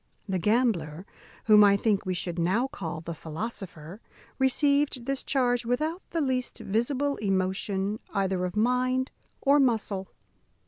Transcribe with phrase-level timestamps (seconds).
[0.27, 1.05] The gambler,
[1.45, 4.01] whom I think we should now call the philosopher,
[4.39, 9.11] received this charge without the least visible emotion either of mind
[9.41, 10.07] or muscle.